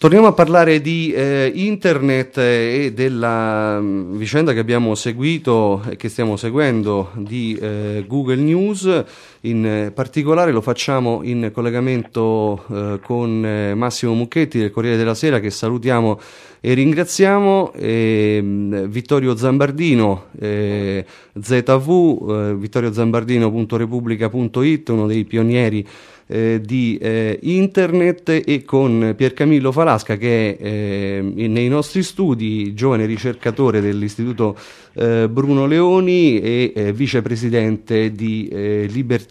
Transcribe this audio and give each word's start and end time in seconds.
Torniamo 0.00 0.28
a 0.28 0.32
parlare 0.32 0.80
di 0.80 1.12
eh, 1.12 1.52
internet 1.54 2.38
e 2.38 2.92
della 2.94 3.76
um, 3.78 4.16
vicenda 4.16 4.54
che 4.54 4.58
abbiamo 4.58 4.94
seguito 4.94 5.82
e 5.90 5.96
che 5.96 6.08
stiamo 6.08 6.38
seguendo 6.38 7.10
di 7.16 7.54
eh, 7.60 8.04
Google 8.06 8.36
News. 8.36 9.04
In 9.42 9.90
particolare 9.94 10.52
lo 10.52 10.60
facciamo 10.60 11.20
in 11.22 11.50
collegamento 11.50 12.62
eh, 12.70 12.98
con 13.02 13.42
eh, 13.42 13.74
Massimo 13.74 14.12
Mucchetti 14.12 14.58
del 14.58 14.70
Corriere 14.70 14.98
della 14.98 15.14
Sera 15.14 15.40
che 15.40 15.48
salutiamo 15.48 16.20
e 16.60 16.74
ringraziamo 16.74 17.72
e, 17.72 18.38
mm, 18.42 18.84
Vittorio 18.88 19.34
Zambardino 19.34 20.26
eh, 20.38 21.06
ZV, 21.40 22.52
vittoriozambardino.repubblica.it, 22.52 24.88
uno 24.90 25.06
dei 25.06 25.24
pionieri 25.24 25.86
eh, 26.32 26.60
di 26.62 26.96
eh, 27.00 27.40
internet 27.42 28.42
e 28.46 28.62
con 28.64 29.14
Piercamillo 29.16 29.72
Falasca 29.72 30.16
che 30.16 30.56
è 30.56 30.64
eh, 30.64 31.48
nei 31.48 31.68
nostri 31.68 32.04
studi, 32.04 32.72
giovane 32.72 33.04
ricercatore 33.04 33.80
dell'Istituto 33.80 34.56
eh, 34.92 35.28
Bruno 35.28 35.66
Leoni 35.66 36.40
e 36.40 36.72
eh, 36.72 36.92
vicepresidente 36.92 38.12
di 38.12 38.48
Libertiamo. 38.50 39.28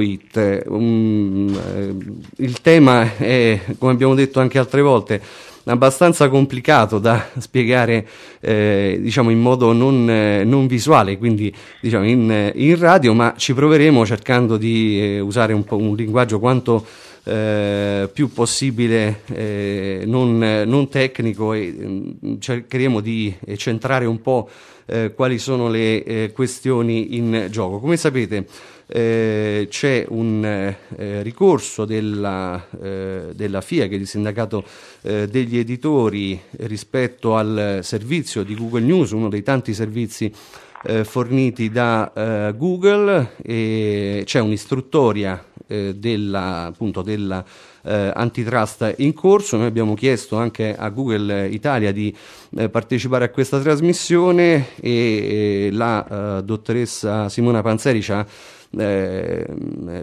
It. 0.00 0.64
Um, 0.66 1.58
il 2.36 2.60
tema 2.60 3.16
è, 3.16 3.60
come 3.78 3.92
abbiamo 3.92 4.14
detto 4.14 4.40
anche 4.40 4.58
altre 4.58 4.82
volte, 4.82 5.20
abbastanza 5.72 6.28
complicato 6.28 6.98
da 6.98 7.28
spiegare 7.38 8.06
eh, 8.40 8.98
diciamo 9.00 9.30
in 9.30 9.40
modo 9.40 9.72
non, 9.72 10.08
eh, 10.08 10.44
non 10.44 10.66
visuale, 10.66 11.18
quindi 11.18 11.52
diciamo 11.80 12.06
in, 12.06 12.52
in, 12.54 12.78
radio, 12.78 13.14
ma 13.14 13.34
ci 13.36 13.54
proveremo 13.54 14.06
cercando 14.06 14.56
di 14.56 15.00
eh, 15.00 15.20
usare 15.20 15.52
un, 15.52 15.64
un, 15.68 15.94
linguaggio 15.96 16.38
quanto 16.38 16.84
eh, 17.24 18.08
più 18.12 18.32
possibile 18.32 19.22
eh, 19.32 20.02
non, 20.06 20.38
non, 20.38 20.88
tecnico 20.88 21.52
e 21.52 21.74
mm, 21.76 22.38
cercheremo 22.38 23.00
di 23.00 23.34
centrare 23.56 24.04
un 24.04 24.20
po' 24.20 24.48
eh, 24.86 25.12
quali 25.14 25.38
sono 25.38 25.68
le 25.68 26.30
questioni 26.32 27.16
in 27.16 27.48
gioco. 27.50 27.78
Come 27.78 27.96
sapete 27.96 28.46
eh, 28.86 29.66
c'è 29.68 30.06
un 30.08 30.44
eh, 30.44 31.22
ricorso 31.22 31.84
della, 31.84 32.64
eh, 32.80 33.32
della, 33.34 33.60
FIA, 33.60 33.88
che 33.88 33.96
è 33.96 33.98
il 33.98 34.06
sindacato 34.06 34.64
eh, 35.02 35.26
degli 35.26 35.58
editori, 35.58 36.40
rispetto 36.58 37.36
al 37.36 37.80
servizio 37.82 38.44
di 38.44 38.54
Google 38.54 38.82
News, 38.82 39.10
uno 39.10 39.28
dei 39.28 39.42
tanti 39.42 39.74
servizi 39.74 40.32
eh, 40.84 41.04
forniti 41.04 41.70
da 41.70 42.12
eh, 42.12 42.54
Google, 42.56 43.32
e 43.42 44.22
c'è 44.24 44.40
un'istruttoria 44.40 45.44
della, 45.68 46.66
appunto, 46.66 47.02
della 47.02 47.44
eh, 47.82 48.12
antitrust 48.14 48.94
in 48.98 49.12
corso. 49.12 49.56
Noi 49.56 49.66
abbiamo 49.66 49.94
chiesto 49.94 50.36
anche 50.36 50.76
a 50.76 50.88
Google 50.90 51.48
Italia 51.48 51.90
di 51.90 52.14
eh, 52.56 52.68
partecipare 52.68 53.24
a 53.24 53.30
questa 53.30 53.58
trasmissione 53.60 54.68
e, 54.80 54.90
e 54.90 55.68
la 55.72 56.38
eh, 56.38 56.44
dottoressa 56.44 57.28
Simona 57.28 57.62
Panzeri 57.62 58.00
ci 58.00 58.12
ha 58.12 58.24
eh, 58.78 59.46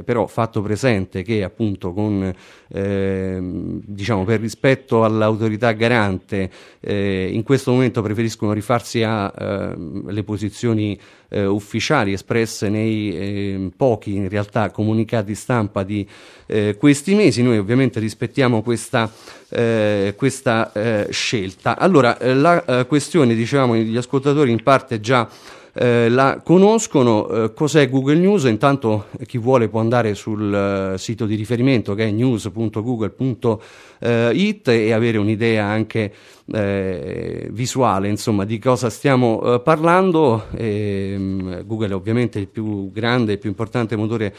però 0.05 0.27
fatto 0.27 0.61
presente 0.61 1.21
che 1.21 1.43
appunto 1.43 1.93
con, 1.93 2.33
eh, 2.69 3.37
diciamo, 3.41 4.23
per 4.23 4.39
rispetto 4.39 5.03
all'autorità 5.03 5.71
garante 5.73 6.49
eh, 6.79 7.29
in 7.31 7.43
questo 7.43 7.71
momento 7.71 8.01
preferiscono 8.01 8.53
rifarsi 8.53 9.03
alle 9.03 9.73
ehm, 10.07 10.23
posizioni 10.23 10.99
eh, 11.29 11.45
ufficiali 11.45 12.13
espresse 12.13 12.69
nei 12.69 13.15
ehm, 13.15 13.71
pochi 13.75 14.15
in 14.15 14.29
realtà 14.29 14.69
comunicati 14.71 15.35
stampa 15.35 15.83
di 15.83 16.07
eh, 16.45 16.75
questi 16.77 17.15
mesi. 17.15 17.43
Noi 17.43 17.57
ovviamente 17.57 17.99
rispettiamo 17.99 18.61
questa, 18.61 19.11
eh, 19.49 20.13
questa 20.15 20.71
scelta. 21.09 21.77
Allora, 21.77 22.17
la 22.19 22.85
questione, 22.87 23.35
dicevamo, 23.35 23.75
gli 23.75 23.97
ascoltatori 23.97 24.51
in 24.51 24.63
parte 24.63 24.99
già 24.99 25.27
eh, 25.73 26.07
la 26.07 26.39
conoscono. 26.43 27.27
Eh, 27.27 27.51
cos'è 27.53 27.89
Google 27.89 28.17
News? 28.17 28.43
Intanto 28.43 29.07
eh, 29.17 29.25
chi 29.25 29.39
vuole 29.39 29.69
può 29.69 29.79
andare 29.79 30.13
sul 30.13 30.93
eh, 30.93 30.97
sito 30.99 31.25
di 31.25 31.33
riferimento 31.35 31.95
che 31.95 32.07
è 32.07 32.11
news.google.it 32.11 34.67
e 34.67 34.93
avere 34.93 35.17
un'idea 35.17 35.65
anche 35.65 36.13
eh, 36.53 37.47
visuale 37.51 38.07
insomma, 38.07 38.45
di 38.45 38.59
cosa 38.59 38.91
stiamo 38.91 39.59
parlando. 39.63 40.45
E, 40.55 41.13
ehm, 41.13 41.65
Google 41.65 41.89
è 41.89 41.95
ovviamente 41.95 42.37
il 42.37 42.47
più 42.47 42.91
grande 42.91 43.33
e 43.33 43.37
più 43.37 43.49
importante 43.49 43.95
motore 43.95 44.35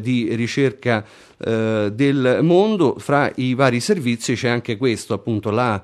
di 0.00 0.32
ricerca 0.34 1.04
del 1.36 2.38
mondo. 2.42 2.96
Fra 2.98 3.30
i 3.34 3.54
vari 3.54 3.80
servizi 3.80 4.34
c'è 4.34 4.48
anche 4.48 4.76
questo, 4.76 5.14
appunto, 5.14 5.50
la 5.50 5.82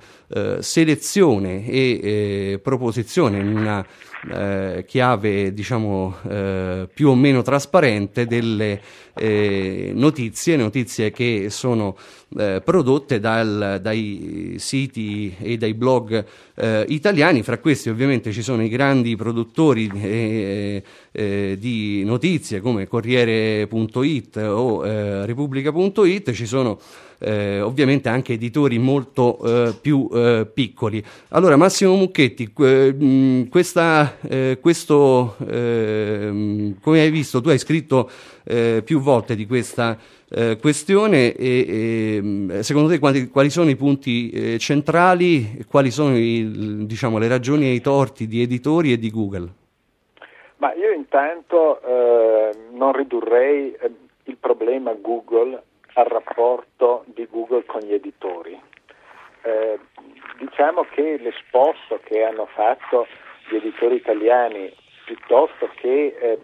selezione 0.60 1.66
e 1.66 2.60
proposizione 2.62 3.40
in 3.40 3.56
una 3.56 3.84
eh, 4.28 4.84
chiave 4.86 5.52
diciamo 5.52 6.16
eh, 6.28 6.88
più 6.92 7.08
o 7.08 7.14
meno 7.14 7.42
trasparente 7.42 8.26
delle 8.26 8.80
eh, 9.14 9.92
notizie, 9.94 10.56
notizie 10.56 11.10
che 11.10 11.46
sono 11.48 11.96
eh, 12.36 12.60
prodotte 12.64 13.18
dal, 13.18 13.78
dai 13.80 14.56
siti 14.58 15.34
e 15.38 15.56
dai 15.56 15.74
blog 15.74 16.24
eh, 16.54 16.84
italiani, 16.88 17.42
fra 17.42 17.58
questi 17.58 17.88
ovviamente 17.88 18.32
ci 18.32 18.42
sono 18.42 18.62
i 18.62 18.68
grandi 18.68 19.16
produttori 19.16 19.88
di 21.10 22.04
notizie 22.04 22.60
come 22.60 22.86
Corriere.it 22.86 24.36
o 24.36 24.82
Repubblica.it, 25.24 26.32
ci 26.32 26.46
sono 26.46 26.78
eh, 27.20 27.60
ovviamente 27.60 28.08
anche 28.08 28.32
editori 28.32 28.78
molto 28.78 29.38
eh, 29.44 29.74
più 29.80 30.08
eh, 30.12 30.46
piccoli. 30.52 31.02
Allora 31.28 31.56
Massimo 31.56 31.94
Mucchetti, 31.94 32.50
mh, 32.56 33.48
questa, 33.48 34.16
eh, 34.26 34.58
questo, 34.60 35.36
ehm, 35.46 36.80
come 36.80 37.00
hai 37.00 37.10
visto, 37.10 37.40
tu 37.40 37.50
hai 37.50 37.58
scritto 37.58 38.10
eh, 38.44 38.82
più 38.84 39.00
volte 39.00 39.36
di 39.36 39.46
questa 39.46 39.98
eh, 40.30 40.56
questione 40.58 41.34
e, 41.34 42.48
e, 42.48 42.62
secondo 42.62 42.88
te 42.88 42.98
quali, 42.98 43.28
quali 43.28 43.50
sono 43.50 43.68
i 43.68 43.76
punti 43.76 44.58
centrali 44.58 45.64
quali 45.68 45.90
sono 45.90 46.16
i, 46.16 46.86
diciamo, 46.86 47.18
le 47.18 47.28
ragioni 47.28 47.66
e 47.66 47.72
i 47.72 47.80
torti 47.80 48.26
di 48.26 48.40
editori 48.40 48.92
e 48.92 48.98
di 48.98 49.10
Google? 49.10 49.48
Ma 50.58 50.72
io 50.74 50.92
intanto 50.92 51.80
non 52.72 52.92
ridurrei 52.92 53.74
il 54.24 54.36
problema 54.38 54.94
Google 54.94 55.62
al 55.94 56.06
rapporto 56.06 57.04
di 57.06 57.26
Google 57.30 57.64
con 57.64 57.80
gli 57.80 57.92
editori. 57.92 58.60
Eh, 59.42 59.78
diciamo 60.38 60.82
che 60.90 61.18
l'esposto 61.18 62.00
che 62.04 62.22
hanno 62.22 62.46
fatto 62.46 63.06
gli 63.48 63.56
editori 63.56 63.96
italiani 63.96 64.72
piuttosto 65.04 65.68
che 65.74 66.16
eh, 66.20 66.38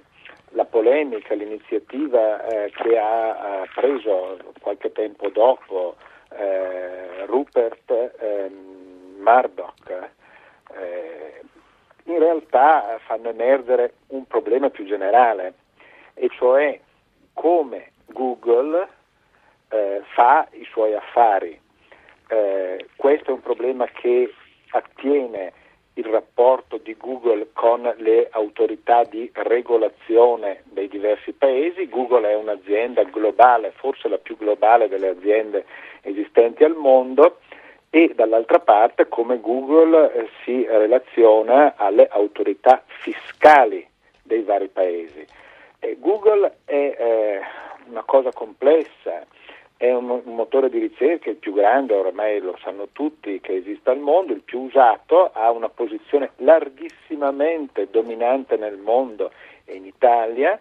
la 0.51 0.65
polemica, 0.65 1.35
l'iniziativa 1.35 2.45
eh, 2.45 2.71
che 2.71 2.99
ha, 2.99 3.61
ha, 3.61 3.69
preso 3.75 4.39
qualche 4.61 4.91
tempo 4.93 5.29
dopo 5.29 5.97
eh, 6.31 7.27
Rupert 7.27 8.15
ehm, 8.19 9.17
Murdoch, 9.19 10.09
eh, 10.73 11.43
in 12.05 12.19
realtà 12.19 12.99
fanno 13.05 13.29
emergere 13.29 13.95
un 14.09 14.27
problema 14.27 14.71
più 14.71 14.85
generale, 14.85 15.55
e 16.15 16.29
cioè 16.31 16.81
come 17.35 17.93
Google 18.06 18.89
eh, 19.69 20.03
fa 20.15 20.47
i 20.53 20.65
suoi 20.71 20.94
affari. 20.94 21.59
Eh, 22.28 22.87
questo 22.97 23.31
è 23.31 23.34
un 23.34 23.41
problema 23.41 23.87
che 23.87 24.32
attiene 24.71 25.53
il 25.94 26.04
rapporto 26.04 26.77
di 26.77 26.94
Google 26.97 27.49
con 27.54 27.91
le 27.99 28.28
autorità 28.31 29.05
di 29.05 29.31
regolazione 29.32 30.62
dei 30.65 30.88
diversi 30.88 31.32
paesi. 31.32 31.88
Google 31.88 32.28
è 32.28 32.34
un'azienda 32.34 33.03
globale, 33.05 33.72
forse 33.76 34.09
la 34.09 34.19
più 34.19 34.37
globale 34.37 34.88
delle 34.88 35.09
aziende 35.09 35.65
esistenti 36.03 36.64
al 36.64 36.75
mondo 36.75 37.38
e 37.88 38.12
dall'altra 38.14 38.58
parte 38.58 39.08
come 39.08 39.41
Google 39.41 40.12
eh, 40.12 40.29
si 40.44 40.67
relaziona 40.67 41.75
alle 41.76 42.06
autorità 42.11 42.82
fiscali 42.85 43.87
dei 44.23 44.43
vari 44.43 44.69
paesi. 44.69 45.25
Eh, 45.79 45.96
Google 45.99 46.58
è 46.67 46.73
eh, 46.75 47.41
una 47.88 48.02
cosa 48.02 48.32
complessa, 48.32 49.25
è 49.76 49.93
un, 49.93 50.23
motore 50.25 50.70
di 50.70 50.78
ricerca 50.78 51.28
il 51.28 51.37
più 51.37 51.52
grande, 51.52 51.94
oramai 51.94 52.40
lo 52.40 52.56
sanno 52.62 52.88
tutti 52.93 53.40
che 53.40 53.56
esiste 53.56 53.90
al 53.90 53.99
mondo, 53.99 54.32
il 54.32 54.40
più 54.40 54.61
usato, 54.61 55.31
ha 55.32 55.50
una 55.50 55.69
posizione 55.69 56.31
larghissimamente 56.37 57.88
dominante 57.90 58.56
nel 58.56 58.78
mondo 58.78 59.32
e 59.64 59.75
in 59.75 59.84
Italia, 59.84 60.58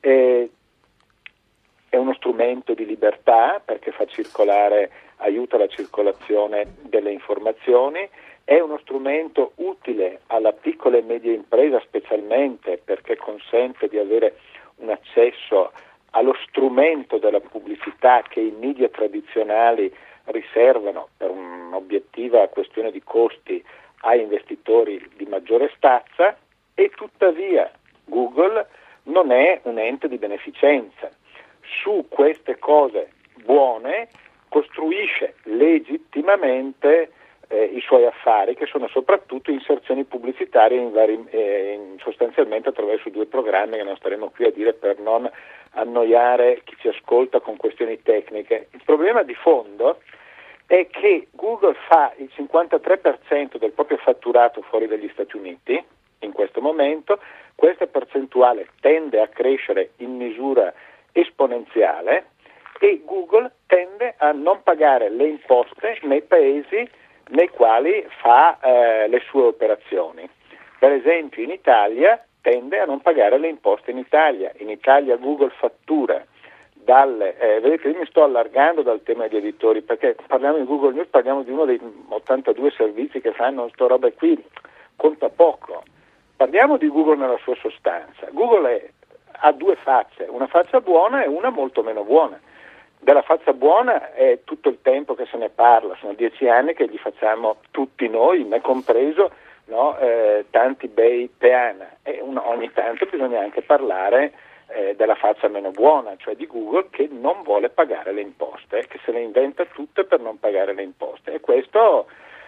eh, 0.00 0.50
è 1.88 1.96
uno 1.96 2.14
strumento 2.14 2.74
di 2.74 2.86
libertà 2.86 3.60
perché 3.64 3.90
fa 3.90 4.04
circolare, 4.06 4.90
aiuta 5.16 5.56
la 5.56 5.68
circolazione 5.68 6.74
delle 6.82 7.10
informazioni, 7.10 8.08
è 8.44 8.60
uno 8.60 8.78
strumento 8.78 9.52
utile 9.56 10.20
alla 10.26 10.52
piccola 10.52 10.98
e 10.98 11.02
media 11.02 11.32
impresa 11.32 11.80
specialmente 11.80 12.80
perché 12.84 13.16
consente 13.16 13.88
di 13.88 13.98
avere 13.98 14.36
un 14.76 14.90
accesso 14.90 15.72
allo 16.16 16.36
strumento 16.46 17.18
della 17.18 17.40
pubblicità 17.40 18.22
che 18.22 18.40
i 18.40 18.54
media 18.58 18.88
tradizionali 18.88 19.92
riservano 20.26 21.08
per 21.16 21.30
un'obiettiva 21.30 22.48
questione 22.48 22.90
di 22.90 23.02
costi 23.02 23.62
a 24.02 24.14
investitori 24.14 25.10
di 25.16 25.26
maggiore 25.26 25.72
stazza 25.76 26.36
e 26.74 26.90
tuttavia 26.94 27.70
Google 28.04 28.66
non 29.04 29.32
è 29.32 29.60
un 29.64 29.78
ente 29.78 30.08
di 30.08 30.18
beneficenza. 30.18 31.10
Su 31.82 32.06
queste 32.08 32.58
cose 32.58 33.10
buone 33.42 34.08
costruisce 34.48 35.34
legittimamente 35.44 37.10
eh, 37.48 37.64
i 37.64 37.80
suoi 37.80 38.04
affari, 38.06 38.54
che 38.54 38.66
sono 38.66 38.88
soprattutto 38.88 39.50
inserzioni 39.50 40.04
pubblicitarie 40.04 40.78
in 40.78 40.92
vari, 40.92 41.24
eh, 41.30 41.72
in, 41.72 41.98
sostanzialmente 41.98 42.68
attraverso 42.68 43.10
due 43.10 43.26
programmi 43.26 43.76
che 43.76 43.82
non 43.82 43.96
staremo 43.96 44.30
qui 44.30 44.46
a 44.46 44.50
dire 44.50 44.72
per 44.72 44.98
non 44.98 45.30
annoiare 45.70 46.60
chi 46.64 46.76
ci 46.78 46.88
ascolta 46.88 47.40
con 47.40 47.56
questioni 47.56 48.00
tecniche. 48.02 48.68
Il 48.72 48.82
problema 48.84 49.22
di 49.22 49.34
fondo 49.34 49.98
è 50.66 50.86
che 50.88 51.28
Google 51.32 51.74
fa 51.88 52.12
il 52.16 52.30
53% 52.34 53.58
del 53.58 53.72
proprio 53.72 53.98
fatturato 53.98 54.62
fuori 54.62 54.86
dagli 54.86 55.10
Stati 55.12 55.36
Uniti 55.36 55.82
in 56.20 56.32
questo 56.32 56.60
momento, 56.60 57.20
questa 57.54 57.86
percentuale 57.86 58.68
tende 58.80 59.20
a 59.20 59.28
crescere 59.28 59.90
in 59.98 60.16
misura 60.16 60.72
esponenziale 61.12 62.26
e 62.80 63.02
Google 63.04 63.52
tende 63.66 64.14
a 64.16 64.32
non 64.32 64.62
pagare 64.62 65.10
le 65.10 65.28
imposte 65.28 65.98
nei 66.02 66.22
paesi 66.22 66.88
nei 67.28 67.48
quali 67.48 68.06
fa 68.20 68.58
eh, 68.60 69.08
le 69.08 69.20
sue 69.28 69.42
operazioni. 69.42 70.28
Per 70.78 70.92
esempio 70.92 71.42
in 71.42 71.50
Italia 71.50 72.22
tende 72.40 72.78
a 72.78 72.84
non 72.84 73.00
pagare 73.00 73.38
le 73.38 73.48
imposte 73.48 73.90
in 73.90 73.98
Italia. 73.98 74.52
In 74.58 74.68
Italia 74.68 75.16
Google 75.16 75.50
fattura 75.50 76.22
dalle, 76.84 77.38
eh, 77.38 77.60
vedete 77.60 77.88
io 77.88 77.98
mi 77.98 78.06
sto 78.06 78.22
allargando 78.22 78.82
dal 78.82 79.02
tema 79.02 79.26
degli 79.26 79.38
editori 79.38 79.80
perché 79.80 80.16
parliamo 80.26 80.58
di 80.58 80.66
Google 80.66 80.92
News, 80.92 81.08
parliamo 81.08 81.42
di 81.42 81.50
uno 81.50 81.64
dei 81.64 81.80
82 82.08 82.70
servizi 82.72 83.20
che 83.20 83.32
fanno 83.32 83.68
sto 83.72 83.86
roba 83.86 84.10
qui, 84.12 84.42
conta 84.96 85.30
poco. 85.30 85.82
Parliamo 86.36 86.76
di 86.76 86.88
Google 86.88 87.16
nella 87.16 87.38
sua 87.38 87.54
sostanza. 87.56 88.28
Google 88.32 88.76
è, 88.76 88.90
ha 89.40 89.52
due 89.52 89.76
facce, 89.76 90.26
una 90.28 90.46
faccia 90.46 90.80
buona 90.80 91.22
e 91.22 91.28
una 91.28 91.48
molto 91.48 91.82
meno 91.82 92.04
buona. 92.04 92.38
Della 93.04 93.20
faccia 93.20 93.52
buona 93.52 94.14
è 94.14 94.38
tutto 94.44 94.70
il 94.70 94.78
tempo 94.80 95.14
che 95.14 95.26
se 95.26 95.36
ne 95.36 95.50
parla, 95.50 95.94
sono 95.96 96.14
dieci 96.14 96.48
anni 96.48 96.72
che 96.72 96.88
gli 96.88 96.96
facciamo 96.96 97.56
tutti 97.70 98.08
noi, 98.08 98.44
me 98.44 98.62
compreso, 98.62 99.30
no? 99.66 99.98
eh, 99.98 100.46
tanti 100.48 100.88
bei 100.88 101.28
peana 101.28 101.96
e 102.02 102.20
un, 102.22 102.38
ogni 102.42 102.72
tanto 102.72 103.04
bisogna 103.04 103.40
anche 103.40 103.60
parlare 103.60 104.32
eh, 104.68 104.94
della 104.96 105.16
faccia 105.16 105.48
meno 105.48 105.70
buona, 105.70 106.14
cioè 106.16 106.34
di 106.34 106.46
Google 106.46 106.86
che 106.88 107.06
non 107.12 107.42
vuole 107.42 107.68
pagare 107.68 108.10
le 108.10 108.22
imposte, 108.22 108.86
che 108.88 108.98
se 109.04 109.12
le 109.12 109.20
inventa 109.20 109.66
tutte 109.66 110.04
per 110.04 110.20
non 110.20 110.38
pagare 110.38 110.72
le 110.72 110.82
imposte 110.82 111.34
e 111.34 111.40
questo 111.40 112.06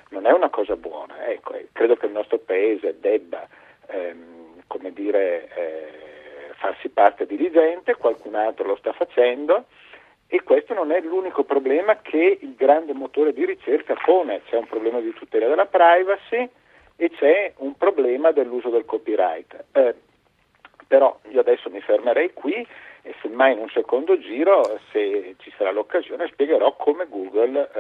non 0.09 0.25
è 0.25 0.33
una 0.33 0.49
cosa 0.49 0.75
buona. 0.75 1.27
Ecco, 1.27 1.53
credo 1.73 1.97
che 1.97 2.07
il 2.07 2.13
nostro 2.13 2.39
paese 2.39 2.99
debba 2.99 3.47
ehm, 3.89 4.63
come 4.67 4.91
dire, 4.95 5.49
eh, 5.55 6.55
farsi 6.55 6.89
parte 6.89 7.27
dirigente, 7.27 7.97
qualcun 7.97 8.37
altro 8.37 8.65
lo 8.65 8.77
sta 8.77 8.95
facendo 8.95 9.67
e 10.29 10.43
questo 10.43 10.75
non 10.75 10.91
è 10.91 11.01
l'unico 11.01 11.45
problema 11.45 11.99
che 12.01 12.39
il 12.41 12.55
grande 12.57 12.93
motore 12.93 13.33
di 13.33 13.45
ricerca 13.45 13.95
pone, 14.05 14.43
c'è 14.49 14.57
un 14.57 14.67
problema 14.67 15.01
di 15.01 15.13
tutela 15.13 15.47
della 15.47 15.67
privacy 15.67 16.49
e 16.97 17.11
c'è 17.11 17.53
un 17.59 17.77
problema 17.77 18.33
dell'uso 18.33 18.69
del 18.69 18.85
copyright. 18.85 19.65
Eh, 19.73 19.95
però 20.87 21.19
io 21.31 21.41
adesso 21.41 21.71
mi 21.71 21.81
fermerei 21.81 22.33
qui 22.33 22.67
e 23.03 23.15
semmai 23.23 23.53
in 23.53 23.59
un 23.59 23.69
secondo 23.69 24.19
giro, 24.19 24.81
se 24.91 25.37
ci 25.39 25.53
sarà 25.57 25.71
l'occasione, 25.71 26.27
spiegherò 26.27 26.75
come 26.77 27.07
Google, 27.09 27.71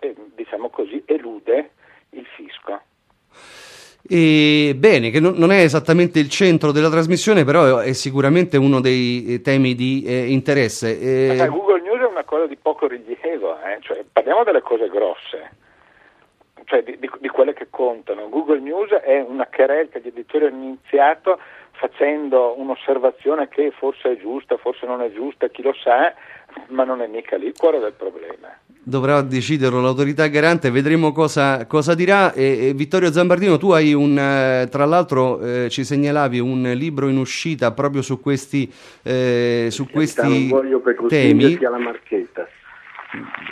eh, 0.00 0.14
diciamo 0.34 0.70
così, 0.70 1.02
elude 1.06 1.70
il 2.10 2.26
fisco. 2.34 2.80
E, 4.08 4.74
bene, 4.76 5.10
che 5.10 5.20
non 5.20 5.50
è 5.50 5.62
esattamente 5.62 6.18
il 6.18 6.28
centro 6.28 6.70
della 6.70 6.90
trasmissione, 6.90 7.44
però 7.44 7.78
è 7.78 7.92
sicuramente 7.92 8.56
uno 8.56 8.80
dei 8.80 9.40
temi 9.40 9.74
di 9.74 10.04
eh, 10.06 10.30
interesse. 10.30 10.98
Eh... 11.00 11.48
Google 11.48 11.75
cosa 12.26 12.46
di 12.46 12.56
poco 12.56 12.86
rilievo, 12.86 13.58
eh? 13.62 13.78
cioè, 13.80 14.04
parliamo 14.12 14.44
delle 14.44 14.60
cose 14.60 14.90
grosse, 14.90 15.50
cioè 16.64 16.82
di, 16.82 16.98
di, 16.98 17.10
di, 17.18 17.28
quelle 17.28 17.54
che 17.54 17.68
contano. 17.70 18.28
Google 18.28 18.60
News 18.60 18.90
è 18.90 19.20
una 19.20 19.46
querel 19.46 19.88
che 19.88 20.00
gli 20.00 20.08
editori 20.08 20.44
hanno 20.44 20.62
iniziato 20.62 21.40
facendo 21.78 22.58
un'osservazione 22.58 23.48
che 23.48 23.72
forse 23.76 24.12
è 24.12 24.16
giusta, 24.18 24.56
forse 24.56 24.86
non 24.86 25.00
è 25.02 25.12
giusta, 25.12 25.48
chi 25.48 25.62
lo 25.62 25.74
sa, 25.74 26.14
ma 26.68 26.84
non 26.84 27.02
è 27.02 27.06
mica 27.06 27.36
lì 27.36 27.46
il 27.46 27.56
cuore 27.56 27.78
del 27.78 27.92
problema 27.92 28.56
dovrà 28.88 29.20
deciderlo 29.20 29.80
l'autorità 29.80 30.28
garante, 30.28 30.70
vedremo 30.70 31.10
cosa, 31.10 31.66
cosa 31.66 31.94
dirà. 31.94 32.32
E, 32.32 32.68
e, 32.68 32.74
Vittorio 32.74 33.10
Zambardino, 33.10 33.58
tu 33.58 33.72
hai 33.72 33.92
un, 33.92 34.16
eh, 34.16 34.68
tra 34.70 34.84
l'altro 34.84 35.40
eh, 35.40 35.68
ci 35.70 35.82
segnalavi 35.82 36.38
un 36.38 36.62
libro 36.74 37.08
in 37.08 37.16
uscita 37.16 37.72
proprio 37.72 38.00
su 38.00 38.20
questi, 38.20 38.72
eh, 39.02 39.66
su 39.70 39.88
questi 39.90 40.54
temi. 41.08 41.58
alla 41.64 41.78
marchetta. 41.78 42.46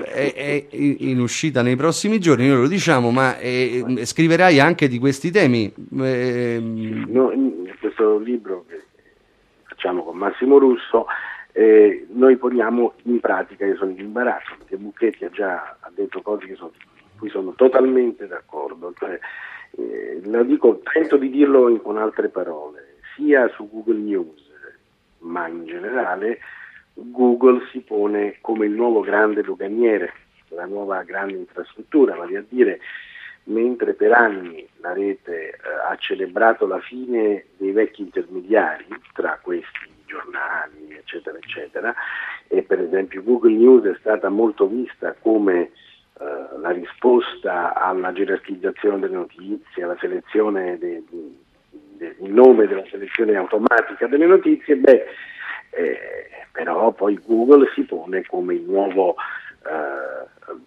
È, 0.05 0.33
è, 0.35 0.67
in 0.71 1.19
uscita 1.21 1.63
nei 1.63 1.75
prossimi 1.75 2.21
giorni, 2.21 2.47
noi 2.47 2.63
lo 2.63 2.69
diciamo, 2.69 3.11
ma 3.11 3.37
eh, 3.39 4.03
scriverai 4.05 4.61
anche 4.61 4.87
di 4.87 4.99
questi 4.99 5.33
temi. 5.33 5.73
Eh, 6.01 6.59
no, 6.61 7.33
questo 7.95 8.19
libro 8.19 8.65
che 8.67 8.83
facciamo 9.63 10.03
con 10.03 10.17
Massimo 10.17 10.59
Russo 10.59 11.07
eh, 11.53 12.07
noi 12.11 12.37
poniamo 12.37 12.95
in 13.05 13.21
pratica, 13.21 13.65
io 13.65 13.77
sono 13.77 13.93
in 13.93 14.13
perché 14.13 14.77
Bucchetti 14.77 15.25
ha 15.25 15.31
già 15.31 15.77
ha 15.79 15.91
detto 15.95 16.21
cose 16.21 16.47
che 16.47 16.57
sono, 16.57 16.73
cui 17.17 17.29
sono 17.29 17.53
totalmente 17.53 18.27
d'accordo, 18.27 18.93
cioè, 18.99 19.17
eh, 19.79 20.21
lo 20.25 20.43
dico, 20.43 20.81
tento 20.93 21.17
di 21.17 21.31
dirlo 21.31 21.81
con 21.81 21.97
altre 21.97 22.29
parole, 22.29 22.97
sia 23.15 23.49
su 23.51 23.71
Google 23.71 24.01
News 24.01 24.43
ma 25.19 25.47
in 25.47 25.65
generale 25.65 26.39
Google 26.93 27.67
si 27.71 27.81
pone 27.81 28.39
come 28.41 28.67
il 28.67 28.73
nuovo 28.73 29.01
grande 29.01 29.43
doganiere, 29.43 30.13
la 30.49 30.67
nuova 30.67 31.03
grande 31.03 31.35
infrastruttura, 31.35 32.17
vale 32.17 32.39
a 32.39 32.45
dire 32.47 32.81
mentre 33.45 33.95
per 33.95 34.13
anni 34.13 34.67
la 34.85 34.93
rete 34.93 35.49
eh, 35.49 35.57
ha 35.89 35.97
celebrato 35.97 36.67
la 36.67 36.79
fine 36.79 37.47
dei 37.57 37.73
vecchi 37.73 38.03
intermediari 38.03 38.87
tra 39.15 39.39
questi 39.41 39.93
giornali, 40.05 40.95
eccetera, 40.95 41.39
eccetera, 41.39 41.95
e 42.47 42.63
per 42.63 42.81
esempio 42.81 43.23
Google 43.23 43.55
News 43.55 43.85
è 43.87 43.97
stata 43.99 44.29
molto 44.29 44.67
vista 44.67 45.17
come 45.19 45.71
eh, 46.21 46.59
la 46.61 46.71
risposta 46.71 47.75
alla 47.75 48.13
gerarchizzazione 48.13 48.99
delle 48.99 49.15
notizie, 49.15 49.83
alla 49.83 49.97
selezione 49.99 50.77
de, 50.77 51.03
de, 51.97 52.17
in 52.19 52.35
nome 52.35 52.67
della 52.67 52.85
selezione 52.91 53.37
automatica 53.37 54.07
delle 54.07 54.27
notizie, 54.27 54.77
beh, 54.77 55.05
eh, 55.71 55.99
però 56.53 56.93
poi 56.93 57.19
Google 57.25 57.71
si 57.75 57.85
pone 57.85 58.23
come 58.27 58.55
il 58.55 58.63
nuovo 58.63 59.17
eh, 59.67 60.04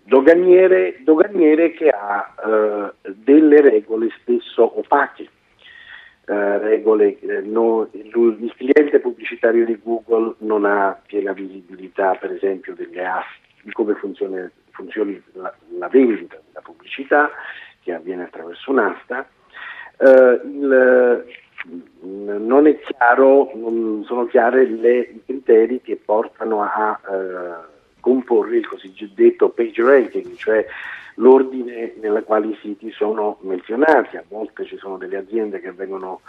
doganiere, 0.03 0.99
doganiere, 1.03 1.71
che 1.71 1.89
ha 1.89 2.33
eh, 2.45 3.11
delle 3.15 3.61
regole 3.61 4.09
spesso 4.19 4.79
opache 4.79 5.29
eh, 6.29 6.57
regole, 6.57 7.17
eh, 7.19 7.39
no, 7.39 7.87
il 7.93 8.53
cliente 8.57 8.99
pubblicitario 8.99 9.65
di 9.65 9.79
Google 9.81 10.35
non 10.39 10.65
ha 10.65 10.99
piena 11.05 11.31
visibilità 11.31 12.15
per 12.15 12.33
esempio 12.33 12.73
delle 12.75 13.05
asti, 13.05 13.47
di 13.61 13.71
come 13.71 13.93
funziona, 13.95 14.51
funzioni 14.71 15.21
la, 15.33 15.53
la, 15.77 15.87
vendita 15.87 16.37
della 16.47 16.61
pubblicità 16.61 17.29
che 17.81 17.93
avviene 17.93 18.23
attraverso 18.23 18.71
un'asta. 18.71 19.25
Eh, 19.99 20.41
il, 20.43 21.25
non 22.01 22.67
è 22.67 22.77
chiaro, 22.79 23.51
non 23.55 24.03
sono 24.05 24.25
chiari 24.27 24.63
i 24.63 25.21
criteri 25.25 25.81
che 25.81 25.95
portano 25.95 26.61
a 26.61 26.99
eh, 27.09 27.76
comporre 28.07 28.55
il 28.55 28.65
cosiddetto 28.65 29.49
page 29.49 29.83
ranking, 29.83 30.33
cioè 30.35 30.65
l'ordine 31.15 31.95
nella 31.99 32.23
quale 32.23 32.47
i 32.47 32.57
siti 32.61 32.89
sono 32.91 33.37
menzionati, 33.41 34.15
a 34.15 34.23
volte 34.25 34.63
ci 34.63 34.77
sono 34.77 34.95
delle 34.95 35.17
aziende 35.17 35.59
che 35.59 35.73
vengono 35.73 36.21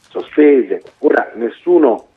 sospese. 0.00 0.82
Ora 1.00 1.32
nessuno, 1.34 2.08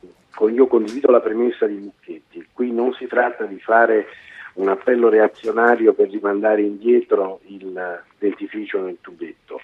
io 0.50 0.66
condivido 0.68 1.10
la 1.10 1.20
premessa 1.20 1.66
di 1.66 1.74
Mucchetti, 1.74 2.48
qui 2.50 2.72
non 2.72 2.94
si 2.94 3.06
tratta 3.06 3.44
di 3.44 3.60
fare 3.60 4.06
un 4.54 4.68
appello 4.68 5.10
reazionario 5.10 5.92
per 5.92 6.08
rimandare 6.08 6.62
indietro 6.62 7.40
il 7.48 8.02
dentifricio 8.18 8.80
nel 8.80 8.96
tubetto. 9.02 9.60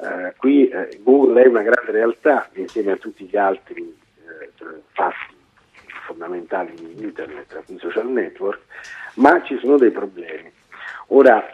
Eh, 0.00 0.34
qui 0.36 0.68
eh, 0.68 1.00
Google 1.02 1.42
è 1.42 1.48
una 1.48 1.62
grande 1.62 1.90
realtà 1.90 2.48
insieme 2.52 2.92
a 2.92 2.96
tutti 2.96 3.24
gli 3.24 3.36
altri 3.36 3.82
eh, 3.82 4.50
fondamentali 6.06 6.72
di 6.74 7.02
internet, 7.02 7.62
i 7.66 7.78
social 7.78 8.08
network, 8.08 8.60
ma 9.14 9.42
ci 9.42 9.58
sono 9.58 9.76
dei 9.76 9.90
problemi. 9.90 10.50
Ora, 11.08 11.44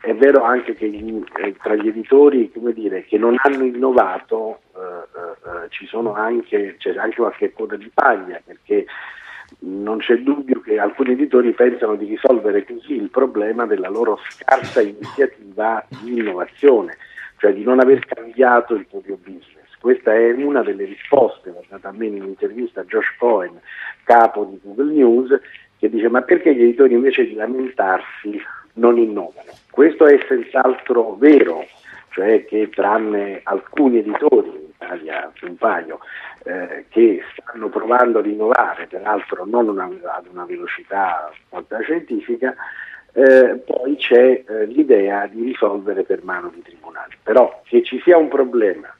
è 0.00 0.14
vero 0.14 0.42
anche 0.42 0.74
che 0.74 0.88
gli, 0.88 1.22
eh, 1.36 1.54
tra 1.62 1.74
gli 1.74 1.86
editori 1.86 2.50
dire, 2.74 3.04
che 3.04 3.18
non 3.18 3.36
hanno 3.42 3.64
innovato 3.64 4.60
eh, 4.74 4.80
eh, 4.80 5.68
eh, 5.68 6.12
anche, 6.14 6.76
c'è 6.78 6.96
anche 6.96 7.16
qualche 7.16 7.52
coda 7.52 7.76
di 7.76 7.90
paglia 7.92 8.40
perché 8.44 8.86
non 9.60 9.98
c'è 9.98 10.16
dubbio 10.18 10.60
che 10.60 10.78
alcuni 10.78 11.12
editori 11.12 11.52
pensano 11.52 11.94
di 11.94 12.06
risolvere 12.06 12.64
così 12.64 12.94
il 12.94 13.10
problema 13.10 13.66
della 13.66 13.88
loro 13.88 14.18
scarsa 14.28 14.80
iniziativa 14.80 15.84
di 16.02 16.18
innovazione, 16.18 16.96
cioè 17.36 17.52
di 17.52 17.62
non 17.62 17.78
aver 17.78 18.04
cambiato 18.04 18.74
il 18.74 18.86
proprio 18.86 19.16
business. 19.22 19.61
Questa 19.82 20.14
è 20.14 20.30
una 20.30 20.62
delle 20.62 20.84
risposte, 20.84 21.52
data 21.68 21.88
a 21.88 21.92
me 21.92 22.06
in 22.06 22.22
un'intervista 22.22 22.82
a 22.82 22.84
Josh 22.84 23.16
Cohen, 23.18 23.60
capo 24.04 24.44
di 24.44 24.60
Google 24.62 24.92
News, 24.92 25.40
che 25.76 25.90
dice 25.90 26.08
ma 26.08 26.22
perché 26.22 26.54
gli 26.54 26.62
editori 26.62 26.94
invece 26.94 27.26
di 27.26 27.34
lamentarsi 27.34 28.40
non 28.74 28.96
innovano? 28.96 29.50
Questo 29.72 30.06
è 30.06 30.24
senz'altro 30.28 31.16
vero, 31.16 31.66
cioè 32.10 32.44
che 32.44 32.68
tranne 32.68 33.40
alcuni 33.42 33.98
editori, 33.98 34.50
in 34.50 34.68
Italia 34.72 35.32
un 35.40 35.56
paio, 35.56 35.98
eh, 36.44 36.84
che 36.88 37.20
stanno 37.32 37.68
provando 37.68 38.20
ad 38.20 38.26
innovare, 38.26 38.86
peraltro 38.86 39.44
non 39.44 39.66
una, 39.66 39.86
ad 39.86 40.26
una 40.30 40.44
velocità 40.44 41.28
fantascientifica, 41.48 42.54
eh, 43.14 43.60
poi 43.66 43.96
c'è 43.96 44.44
eh, 44.46 44.66
l'idea 44.66 45.26
di 45.26 45.42
risolvere 45.42 46.04
per 46.04 46.22
mano 46.22 46.52
di 46.54 46.62
tribunali. 46.62 47.16
Però 47.20 47.62
che 47.64 47.82
ci 47.82 48.00
sia 48.04 48.16
un 48.16 48.28
problema, 48.28 48.94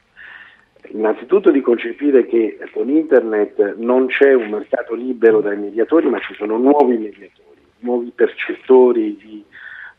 innanzitutto 0.93 1.51
di 1.51 1.61
concepire 1.61 2.25
che 2.25 2.57
con 2.71 2.89
internet 2.89 3.75
non 3.77 4.07
c'è 4.07 4.33
un 4.33 4.49
mercato 4.49 4.95
libero 4.95 5.41
dai 5.41 5.57
mediatori, 5.57 6.09
ma 6.09 6.19
ci 6.19 6.33
sono 6.35 6.57
nuovi 6.57 6.97
mediatori, 6.97 7.61
nuovi 7.79 8.11
percettori 8.13 9.15
di, 9.17 9.43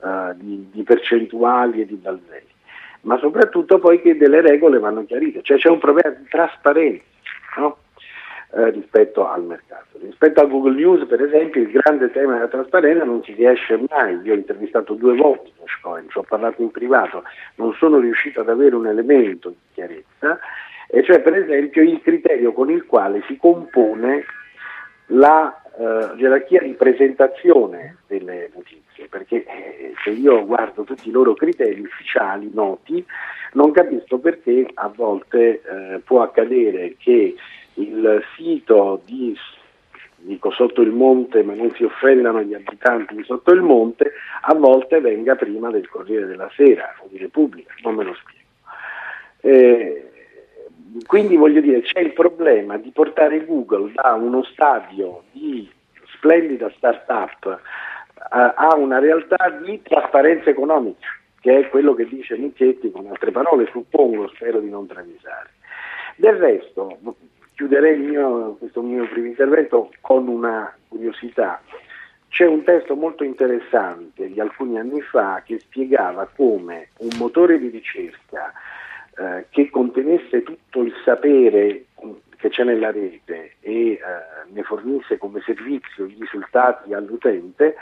uh, 0.00 0.34
di, 0.34 0.68
di 0.72 0.82
percentuali 0.82 1.82
e 1.82 1.86
di 1.86 1.94
balzelli 1.94 2.52
ma 3.04 3.18
soprattutto 3.18 3.78
poi 3.78 4.00
che 4.00 4.16
delle 4.16 4.40
regole 4.40 4.78
vanno 4.78 5.04
chiarite, 5.04 5.42
cioè 5.42 5.58
c'è 5.58 5.68
un 5.68 5.78
problema 5.78 6.10
di 6.10 6.26
trasparenza 6.28 7.04
no? 7.58 7.76
eh, 8.54 8.70
rispetto 8.70 9.28
al 9.28 9.44
mercato. 9.44 9.98
Rispetto 10.00 10.40
a 10.40 10.46
Google 10.46 10.74
News, 10.74 11.06
per 11.06 11.22
esempio, 11.22 11.62
il 11.62 11.70
grande 11.70 12.10
tema 12.10 12.34
della 12.34 12.48
trasparenza 12.48 13.04
non 13.04 13.22
si 13.22 13.32
riesce 13.32 13.78
mai. 13.88 14.18
Io 14.22 14.32
ho 14.32 14.36
intervistato 14.36 14.94
due 14.94 15.14
volte 15.14 15.50
Dogecoin, 15.58 16.08
ci 16.08 16.18
ho 16.18 16.22
parlato 16.22 16.62
in 16.62 16.70
privato, 16.70 17.22
non 17.56 17.72
sono 17.74 17.98
riuscito 17.98 18.40
ad 18.40 18.48
avere 18.48 18.74
un 18.74 18.86
elemento 18.86 19.50
di 19.50 19.56
chiarezza, 19.74 20.38
e 20.94 21.02
cioè 21.02 21.20
per 21.20 21.34
esempio 21.34 21.82
il 21.82 22.00
criterio 22.00 22.52
con 22.52 22.70
il 22.70 22.86
quale 22.86 23.20
si 23.26 23.36
compone 23.36 24.24
la 25.06 25.60
eh, 25.76 26.16
gerarchia 26.16 26.60
di 26.60 26.74
presentazione 26.74 27.96
delle 28.06 28.48
notizie, 28.54 29.08
perché 29.08 29.44
eh, 29.44 29.94
se 30.04 30.10
io 30.10 30.46
guardo 30.46 30.84
tutti 30.84 31.08
i 31.08 31.10
loro 31.12 31.34
criteri 31.34 31.80
ufficiali 31.80 32.48
noti, 32.54 33.04
non 33.54 33.72
capisco 33.72 34.18
perché 34.18 34.68
a 34.72 34.88
volte 34.94 35.62
eh, 35.62 35.98
può 36.04 36.22
accadere 36.22 36.94
che 36.96 37.34
il 37.74 38.24
sito 38.36 39.02
di 39.04 39.36
dico 40.16 40.50
sotto 40.52 40.80
il 40.80 40.92
monte, 40.92 41.42
ma 41.42 41.54
non 41.54 41.72
si 41.72 41.82
offendano 41.82 42.40
gli 42.40 42.54
abitanti 42.54 43.16
di 43.16 43.24
sotto 43.24 43.52
il 43.52 43.62
monte, 43.62 44.12
a 44.42 44.54
volte 44.54 45.00
venga 45.00 45.34
prima 45.34 45.70
del 45.70 45.88
Corriere 45.88 46.26
della 46.26 46.48
Sera 46.54 46.94
o 47.00 47.08
di 47.10 47.18
Repubblica, 47.18 47.74
non 47.82 47.96
me 47.96 48.04
lo 48.04 48.14
spiego. 48.14 48.42
Eh, 49.40 50.13
quindi 51.06 51.36
voglio 51.36 51.60
dire, 51.60 51.82
c'è 51.82 52.00
il 52.00 52.12
problema 52.12 52.76
di 52.76 52.90
portare 52.90 53.44
Google 53.44 53.92
da 53.92 54.12
uno 54.12 54.44
stadio 54.44 55.24
di 55.32 55.68
splendida 56.14 56.70
start-up 56.76 57.60
a, 58.30 58.54
a 58.56 58.74
una 58.76 58.98
realtà 58.98 59.50
di 59.50 59.82
trasparenza 59.82 60.50
economica, 60.50 61.06
che 61.40 61.58
è 61.58 61.68
quello 61.68 61.94
che 61.94 62.06
dice 62.06 62.36
Michetti, 62.36 62.90
con 62.90 63.06
altre 63.08 63.32
parole, 63.32 63.68
suppongo, 63.70 64.28
spero 64.28 64.60
di 64.60 64.70
non 64.70 64.86
travisare. 64.86 65.50
Del 66.16 66.36
resto, 66.36 66.98
chiuderei 67.56 67.98
mio, 67.98 68.54
questo 68.58 68.80
mio 68.80 69.08
primo 69.08 69.26
intervento 69.26 69.90
con 70.00 70.28
una 70.28 70.72
curiosità. 70.88 71.60
C'è 72.28 72.46
un 72.46 72.62
testo 72.64 72.94
molto 72.94 73.24
interessante 73.24 74.28
di 74.28 74.40
alcuni 74.40 74.78
anni 74.78 75.00
fa 75.00 75.42
che 75.44 75.58
spiegava 75.60 76.28
come 76.34 76.88
un 76.98 77.10
motore 77.18 77.58
di 77.58 77.68
ricerca 77.68 78.52
eh, 79.16 79.46
che 79.50 79.70
contenesse 79.70 80.42
tutto 80.42 80.82
il 80.82 80.92
sapere 81.04 81.84
che 82.36 82.50
c'è 82.50 82.64
nella 82.64 82.90
rete 82.90 83.54
e 83.60 83.92
eh, 83.92 84.00
ne 84.52 84.62
fornisse 84.62 85.16
come 85.16 85.40
servizio 85.40 86.04
i 86.04 86.16
risultati 86.18 86.92
all'utente 86.92 87.76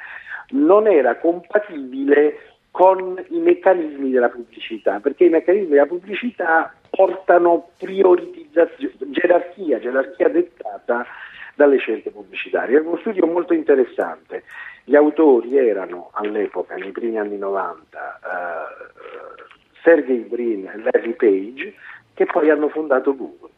non 0.51 0.87
era 0.87 1.17
compatibile 1.17 2.53
con 2.71 3.23
i 3.29 3.39
meccanismi 3.39 4.11
della 4.11 4.31
pubblicità, 4.31 4.99
perché 4.99 5.25
i 5.25 5.29
meccanismi 5.29 5.69
della 5.69 5.87
pubblicità 5.87 6.73
portano 6.89 7.71
prioritizzazione, 7.79 8.95
gerarchia, 9.11 9.79
gerarchia 9.79 10.29
dettata 10.29 11.07
dalle 11.55 11.77
scelte 11.77 12.11
pubblicitarie. 12.11 12.79
È 12.79 12.81
uno 12.81 12.97
studio 12.99 13.27
molto 13.27 13.53
interessante. 13.53 14.45
Gli 14.85 14.97
autori 14.97 15.59
erano 15.59 16.11
all'epoca, 16.15 16.75
nei 16.77 16.93
primi 16.93 17.19
anni 17.19 17.37
90, 17.37 18.21
eh, 18.25 19.42
Sergey 19.83 20.21
Brin 20.21 20.67
e 20.67 20.79
Larry 20.79 21.15
Page, 21.15 21.75
che 22.15 22.27
poi 22.27 22.51
hanno 22.51 22.69
fondato 22.69 23.15
Google. 23.15 23.51